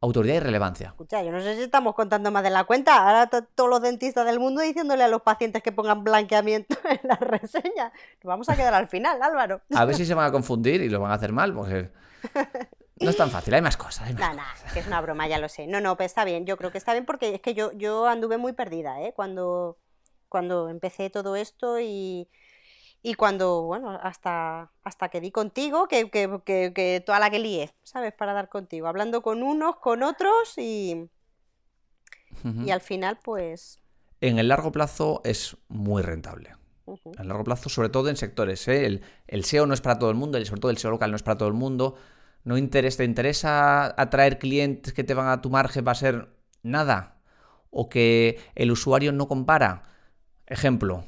[0.02, 0.88] autoridad y relevancia.
[0.88, 2.96] Escucha, yo no sé si estamos contando más de la cuenta.
[2.96, 7.20] Ahora todos los dentistas del mundo diciéndole a los pacientes que pongan blanqueamiento en las
[7.20, 7.92] reseñas.
[8.22, 9.62] Nos vamos a quedar al final, Álvaro.
[9.74, 11.90] A ver si se van a confundir y lo van a hacer mal, porque
[13.00, 14.08] no es tan fácil, hay más cosas.
[14.08, 14.42] Hay no, no,
[14.74, 15.68] que es una broma, ya lo sé.
[15.68, 18.06] No, no, pues está bien, yo creo que está bien porque es que yo, yo
[18.06, 19.12] anduve muy perdida, ¿eh?
[19.14, 19.78] Cuando,
[20.28, 22.28] cuando empecé todo esto y,
[23.02, 28.12] y cuando, bueno, hasta, hasta que di contigo, que, que, toda la que lié, ¿sabes?
[28.12, 31.08] Para dar contigo, hablando con unos, con otros y,
[32.44, 33.80] y al final, pues...
[34.20, 36.54] En el largo plazo es muy rentable.
[36.86, 38.68] En el largo plazo, sobre todo en sectores.
[38.68, 38.86] ¿eh?
[38.86, 41.10] El, el, SEO no es para todo el mundo, y sobre todo el SEO local
[41.10, 41.96] no es para todo el mundo.
[42.44, 46.28] No interesa, te interesa atraer clientes que te van a tu margen, va a ser
[46.62, 47.20] nada.
[47.70, 49.84] O que el usuario no compara.
[50.46, 51.04] Ejemplo,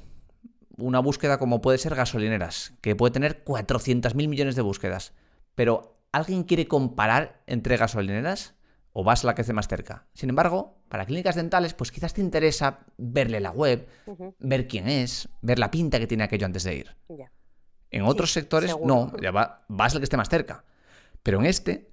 [0.77, 5.13] una búsqueda como puede ser gasolineras, que puede tener 400.000 millones de búsquedas.
[5.55, 8.55] Pero, ¿alguien quiere comparar entre gasolineras?
[8.93, 10.07] ¿O vas a la que esté más cerca?
[10.15, 13.89] Sin embargo, para clínicas dentales, pues quizás te interesa verle la web,
[14.39, 16.97] ver quién es, ver la pinta que tiene aquello antes de ir.
[17.91, 20.65] En otros sectores, no, ya va, vas al que esté más cerca.
[21.23, 21.91] Pero en este,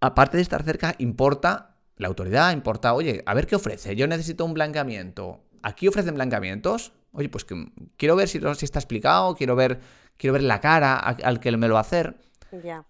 [0.00, 3.94] aparte de estar cerca, importa la autoridad, importa, oye, a ver qué ofrece.
[3.94, 5.44] Yo necesito un blanqueamiento.
[5.62, 6.92] ¿Aquí ofrecen blanqueamientos?
[7.12, 7.54] Oye, pues que,
[7.96, 9.80] quiero ver si, si, está explicado, quiero ver,
[10.16, 12.16] quiero ver la cara al que me lo va a hacer.
[12.62, 12.86] Ya.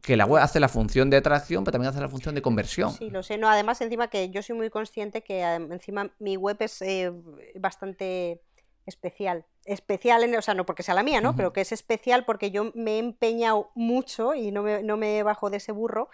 [0.00, 2.92] Que la web hace la función de atracción, pero también hace la función de conversión.
[2.92, 3.38] Sí, lo sé.
[3.38, 7.12] No, además, encima que yo soy muy consciente que encima mi web es eh,
[7.56, 8.40] bastante
[8.86, 9.44] especial.
[9.64, 11.34] Especial, en, o sea, no porque sea la mía, ¿no?
[11.34, 15.24] Pero que es especial porque yo me he empeñado mucho y no me, no me
[15.24, 16.08] bajo de ese burro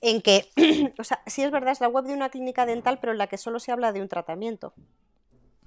[0.00, 0.48] en que,
[0.98, 3.26] o sea, sí es verdad, es la web de una clínica dental, pero en la
[3.26, 4.72] que solo se habla de un tratamiento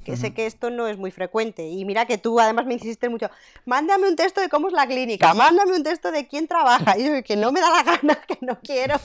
[0.04, 1.68] que sé que esto no es muy frecuente.
[1.68, 3.30] Y mira que tú además me insistes mucho,
[3.66, 6.98] mándame un texto de cómo es la clínica, mándame un texto de quién trabaja.
[6.98, 8.96] Y yo, que no me da la gana, que no quiero,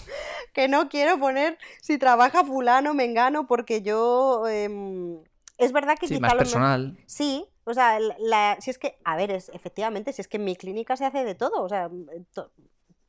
[0.53, 4.47] que no quiero poner si trabaja fulano, mengano, porque yo...
[4.49, 5.19] Em,
[5.59, 6.99] es verdad que sí, más personal.
[7.07, 7.99] Sí, o sea,
[8.61, 11.25] si es que, a ver, es, efectivamente, si es que en mi clínica se hace
[11.25, 11.91] de todo, o sea,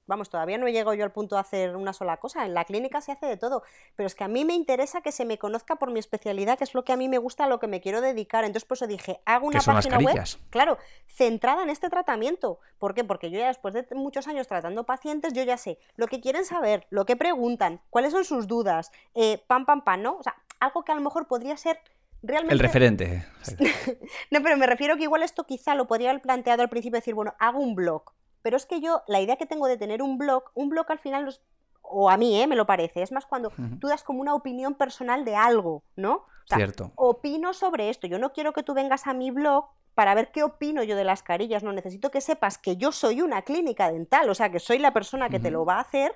[0.08, 2.46] vamos, todavía no llego yo al punto de hacer una sola cosa.
[2.46, 3.64] En la clínica se hace de todo,
[3.96, 6.64] pero es que a mí me interesa que se me conozca por mi especialidad, que
[6.64, 8.44] es lo que a mí me gusta, a lo que me quiero dedicar.
[8.44, 12.60] Entonces, por eso dije, hago una página web, claro, centrada en este tratamiento.
[12.80, 13.04] ¿Por qué?
[13.04, 16.46] Porque yo ya después de muchos años tratando pacientes, yo ya sé lo que quieren
[16.46, 20.18] saber, lo que preguntan, cuáles son sus dudas, eh, pam, pam, pam, ¿no?
[20.18, 21.80] O sea, algo que a lo mejor podría ser
[22.24, 22.54] Realmente...
[22.54, 23.26] El referente.
[24.32, 27.14] no, pero me refiero que igual esto quizá lo podría haber planteado al principio, decir,
[27.14, 28.12] bueno, hago un blog.
[28.48, 31.00] Pero es que yo, la idea que tengo de tener un blog, un blog al
[31.00, 31.38] final,
[31.82, 32.48] o a mí ¿eh?
[32.48, 36.24] me lo parece, es más cuando tú das como una opinión personal de algo, ¿no?
[36.46, 36.94] Cierto.
[36.96, 40.44] Opino sobre esto, yo no quiero que tú vengas a mi blog para ver qué
[40.44, 44.30] opino yo de las carillas, no necesito que sepas que yo soy una clínica dental,
[44.30, 46.16] o sea, que soy la persona que te lo va a hacer,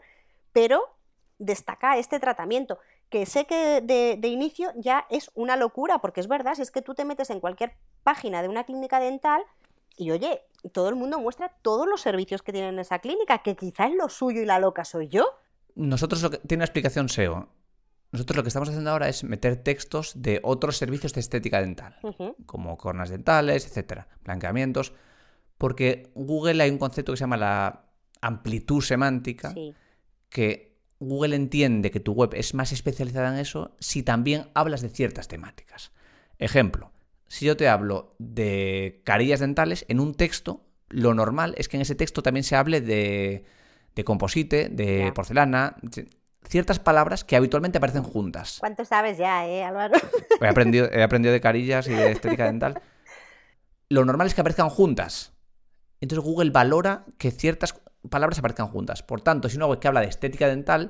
[0.54, 0.82] pero
[1.38, 6.30] destaca este tratamiento, que sé que de, de, inicio ya es una locura, porque es
[6.30, 9.44] verdad, si es que tú te metes en cualquier página de una clínica dental
[9.98, 10.42] y oye,
[10.74, 13.96] todo el mundo muestra todos los servicios que tiene en esa clínica, que quizá es
[13.96, 15.26] lo suyo y la loca soy yo.
[15.76, 17.50] Nosotros lo que, tiene una explicación SEO.
[18.12, 21.96] Nosotros lo que estamos haciendo ahora es meter textos de otros servicios de estética dental,
[22.46, 24.92] como cornas dentales, etcétera, blanqueamientos,
[25.58, 27.86] porque Google hay un concepto que se llama la
[28.20, 29.54] amplitud semántica,
[30.30, 34.90] que Google entiende que tu web es más especializada en eso si también hablas de
[34.90, 35.94] ciertas temáticas.
[36.38, 36.91] Ejemplo,
[37.32, 41.82] si yo te hablo de carillas dentales en un texto, lo normal es que en
[41.82, 43.46] ese texto también se hable de,
[43.96, 45.14] de composite, de Ya.
[45.14, 45.78] porcelana,
[46.44, 48.58] ciertas palabras que habitualmente aparecen juntas.
[48.60, 49.94] ¿Cuánto sabes ya, eh, Álvaro?
[50.42, 52.82] He aprendido, he aprendido de carillas y de estética dental.
[53.88, 55.32] Lo normal es que aparezcan juntas.
[56.02, 59.04] Entonces Google valora que ciertas palabras aparezcan juntas.
[59.04, 60.90] Por tanto, si una web que habla de estética dental,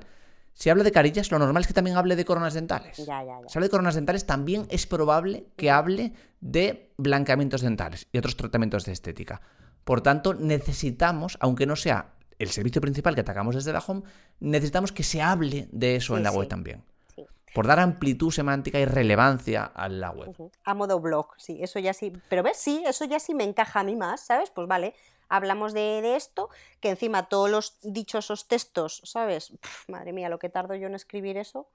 [0.53, 2.97] si habla de carillas, lo normal es que también hable de coronas dentales.
[2.97, 3.49] ya, ya, ya.
[3.49, 8.35] Si habla de coronas dentales, también es probable que hable de blanqueamientos dentales y otros
[8.37, 9.41] tratamientos de estética.
[9.83, 14.03] Por tanto, necesitamos, aunque no sea el servicio principal que atacamos desde la home,
[14.39, 16.83] necesitamos que se hable de eso Sí, en la web también.
[17.15, 17.25] Sí.
[17.53, 20.33] Por dar amplitud semántica y relevancia a la web.
[20.63, 22.13] A modo blog, sí, eso ya sí.
[22.29, 24.49] Pero ves, sí, eso ya sí me encaja a mí más, ¿sabes?
[24.51, 24.93] Pues vale,
[25.31, 29.53] hablamos de, de esto, que encima todos los dichosos textos, ¿sabes?
[29.87, 31.67] Madre mía, lo que tardo yo en escribir eso.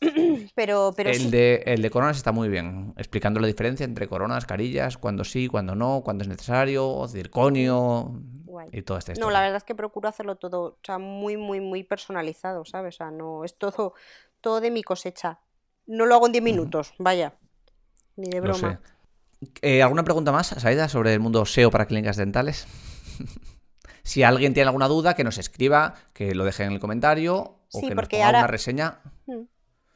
[0.54, 1.30] pero, pero el, sí.
[1.30, 5.48] de, el de coronas está muy bien, explicando la diferencia entre coronas, carillas, cuando sí,
[5.48, 8.10] cuando no, cuando es necesario, circonio
[8.44, 8.70] Guay.
[8.72, 11.60] y toda esta No, la verdad es que procuro hacerlo todo, o sea, muy, muy,
[11.60, 12.96] muy personalizado, ¿sabes?
[12.96, 13.94] O sea, no, es todo,
[14.40, 15.40] todo de mi cosecha.
[15.86, 17.34] No lo hago en 10 minutos, vaya.
[18.16, 18.80] Ni de Lo broma.
[18.82, 18.93] sé.
[19.62, 22.66] Eh, ¿Alguna pregunta más, Saida, sobre el mundo SEO para clínicas dentales?
[24.02, 27.60] si alguien tiene alguna duda, que nos escriba, que lo deje en el comentario o
[27.68, 29.00] Sí, que nos porque ponga ahora- una reseña.
[29.26, 29.42] Mm.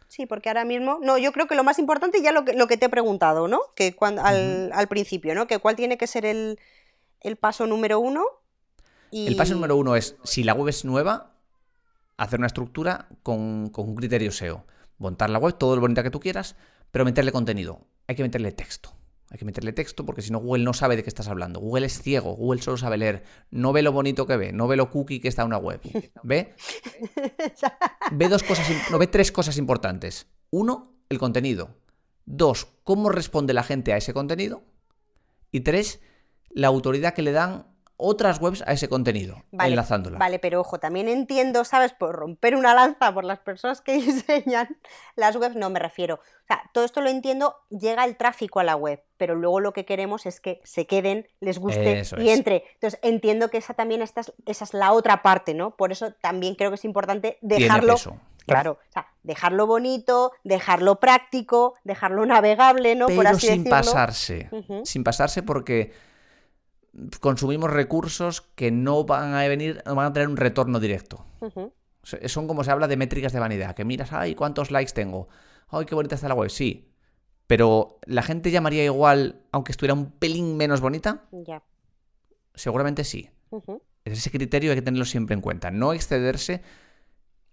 [0.09, 2.67] Sí, porque ahora mismo, no, yo creo que lo más importante ya lo que, lo
[2.67, 3.61] que te he preguntado, ¿no?
[3.77, 5.47] Que cuando, al, al principio, ¿no?
[5.47, 6.59] Que cuál tiene que ser el,
[7.21, 8.25] el paso número uno.
[9.11, 9.27] Y...
[9.27, 11.33] El paso número uno es, si la web es nueva,
[12.17, 14.65] hacer una estructura con, con un criterio SEO.
[14.97, 16.57] Montar la web todo lo bonita que tú quieras,
[16.91, 17.87] pero meterle contenido.
[18.07, 18.91] Hay que meterle texto.
[19.31, 21.61] Hay que meterle texto porque si no Google no sabe de qué estás hablando.
[21.61, 23.25] Google es ciego, Google solo sabe leer.
[23.51, 25.81] No ve lo bonito que ve, no ve lo cookie que está en una web.
[26.23, 26.55] ¿Ve?
[28.13, 30.29] Ve dos cosas, no ve tres cosas importantes.
[30.51, 31.77] Uno, el contenido.
[32.25, 34.63] Dos, cómo responde la gente a ese contenido.
[35.53, 36.01] Y tres,
[36.51, 37.68] la autoridad que le dan
[37.99, 40.19] otras webs a ese contenido, Vale, enlazándola.
[40.19, 41.93] Vale, pero ojo, también entiendo, ¿sabes?
[41.93, 44.79] Por romper una lanza por las personas que diseñan
[45.17, 46.15] las webs, no me refiero.
[46.15, 49.73] O sea, todo esto lo entiendo, llega el tráfico a la web, pero luego lo
[49.73, 52.39] que queremos es que se queden, les guste Eso y es.
[52.39, 52.65] entre.
[52.75, 55.73] Entonces, entiendo que esa también esta es, esa es la otra parte, ¿no?
[55.77, 57.97] Por eso también creo que es importante dejarlo.
[58.47, 63.07] Claro, o sea, dejarlo bonito, dejarlo práctico, dejarlo navegable, ¿no?
[63.09, 63.71] Por Pero así sin decirlo.
[63.77, 64.51] pasarse.
[64.85, 65.93] Sin pasarse porque
[67.21, 71.25] consumimos recursos que no van a venir, no van a tener un retorno directo.
[72.27, 75.29] Son como se habla de métricas de vanidad, que miras, ay, ¿cuántos likes tengo?
[75.69, 76.89] Ay, qué bonita está la web, sí.
[77.47, 81.63] Pero la gente llamaría igual, aunque estuviera un pelín menos bonita, Ya.
[82.55, 83.31] seguramente sí.
[84.05, 85.71] Ese criterio hay que tenerlo siempre en cuenta.
[85.71, 86.63] No excederse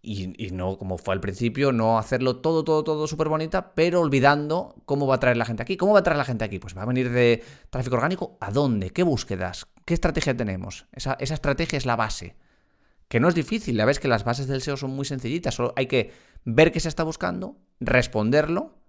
[0.06, 4.76] y, no, como fue al principio, no hacerlo todo, todo, todo súper bonita, pero olvidando
[4.86, 5.78] cómo va a traer la gente aquí.
[5.78, 6.60] ¿Cómo va a traer la gente aquí?
[6.60, 8.38] Pues va a venir de tráfico orgánico.
[8.40, 8.92] ¿A dónde?
[8.92, 9.68] ¿Qué búsquedas?
[9.86, 10.86] ¿Qué estrategia tenemos?
[10.92, 12.36] Esa, esa estrategia es la base.
[13.08, 15.56] Que no es difícil, ya ves que las bases del SEO son muy sencillitas.
[15.56, 16.12] Solo hay que
[16.44, 18.85] ver qué se está buscando, responderlo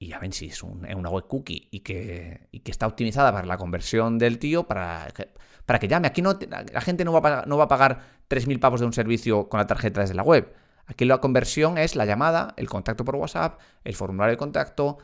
[0.00, 3.30] y ya ven si es un- una web cookie y que, y que está optimizada
[3.32, 5.28] para la conversión del tío, para que,
[5.66, 6.08] para que llame.
[6.08, 6.36] Aquí no,
[6.72, 9.48] la gente no va, a pagar, no va a pagar 3.000 pavos de un servicio
[9.50, 10.52] con la tarjeta desde la web.
[10.86, 14.98] Aquí la conversión es la llamada, el contacto por WhatsApp, el formulario de contacto,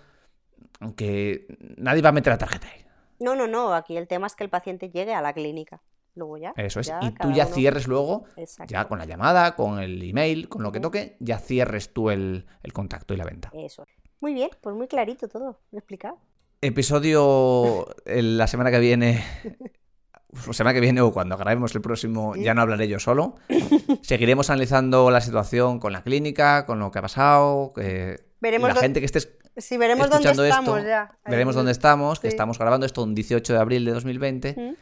[0.80, 2.84] aunque nadie va a meter la tarjeta ahí.
[3.20, 5.82] No, no, no, aquí el tema es que el paciente llegue a la clínica.
[6.14, 6.54] Luego ya.
[6.56, 6.86] Eso es.
[6.86, 8.72] ya y tú ya uno- cierres luego, Exacto.
[8.72, 12.46] ya con la llamada, con el email, con lo que toque, ya cierres tú el,
[12.62, 13.50] el contacto y la venta.
[13.52, 13.86] Eso.
[14.20, 16.18] Muy bien, pues muy clarito todo, explicado.
[16.60, 19.22] Episodio eh, la semana que viene.
[20.46, 23.36] La semana que viene o cuando grabemos el próximo, ya no hablaré yo solo.
[24.02, 27.72] Seguiremos analizando la situación con la clínica, con lo que ha pasado.
[27.74, 29.20] que Veremos la gente que esté
[29.56, 31.16] Si veremos dónde escuchando estamos esto, ya.
[31.24, 32.34] Veremos dónde estamos, que sí.
[32.34, 34.54] estamos grabando esto un 18 de abril de 2020.
[34.58, 34.74] ¿Mm?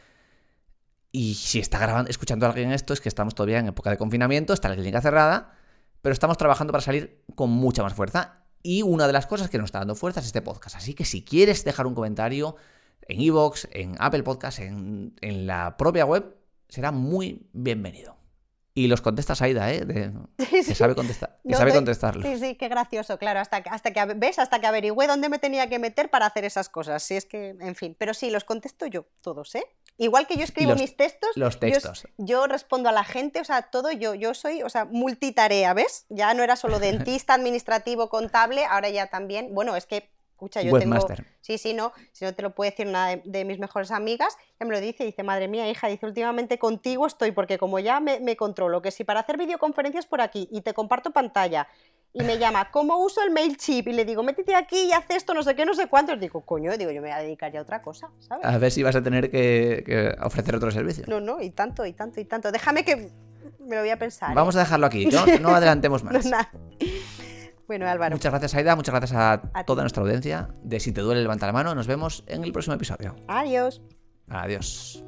[1.11, 3.97] Y si está grabando, escuchando a alguien esto, es que estamos todavía en época de
[3.97, 5.53] confinamiento, está la clínica cerrada,
[6.01, 8.44] pero estamos trabajando para salir con mucha más fuerza.
[8.67, 10.75] Y una de las cosas que nos está dando fuerza es este podcast.
[10.75, 12.55] Así que si quieres dejar un comentario
[13.07, 16.35] en iVoox, en Apple Podcast, en, en la propia web,
[16.67, 18.17] será muy bienvenido.
[18.73, 19.85] Y los contestas Aida, ¿eh?
[19.85, 22.25] De- Sí, que sabe, contestar, que No sabe contestarlos.
[22.25, 25.37] Sí, sí, qué gracioso, claro, hasta que, hasta que ves, hasta que averigüé dónde me
[25.37, 27.03] tenía que meter para hacer esas cosas.
[27.03, 29.63] Si es que, en fin, pero sí, los contesto yo, todos, ¿eh?
[29.97, 32.07] Igual que yo escribo los- mis textos, Los yo, textos.
[32.17, 36.05] yo respondo a la gente, o sea, todo yo, yo soy, o sea, multitarea, ¿ves?
[36.09, 36.79] Ya no era solo
[37.23, 40.95] dentista, administrativo, contable, ahora ya también, bueno, es que, escucha, yo tengo...
[40.95, 41.25] Webmaster.
[41.39, 44.35] Sí, sí, no, si no te lo puede decir una de, de mis mejores amigas,
[44.59, 47.99] ya me lo dice, dice, madre mía, hija, dice, últimamente contigo estoy, porque como ya
[48.01, 51.67] me, me controlo, que si para hacer videoconferencias por aquí y te comparto pantalla
[52.17, 53.89] y me llama, ¿cómo uso el MailChimp?
[53.89, 56.15] Y le digo, métete aquí y haz esto, no sé qué, no sé cuánto.
[56.15, 58.45] digo, coño, digo, yo me voy a dedicar ya a otra cosa, ¿sabes?
[58.45, 61.03] A ver si vas a tener que, que ofrecer otro servicio.
[61.07, 62.51] No, no, y tanto, y tanto, y tanto.
[62.51, 63.09] Déjame que
[63.59, 64.31] me lo voy a pensar.
[64.31, 64.35] ¿eh?
[64.35, 66.25] Vamos a dejarlo aquí, no, no adelantemos No, más.
[66.25, 66.49] nada.
[67.67, 68.75] Bueno, Álvaro, Muchas gracias, Aida.
[68.75, 69.65] Muchas gracias a, A ti.
[69.65, 70.49] toda nuestra audiencia.
[70.63, 71.73] De Si te duele, levanta la mano.
[71.75, 73.15] Nos vemos en el próximo episodio.
[73.27, 73.81] adiós.
[74.29, 75.03] Adiós.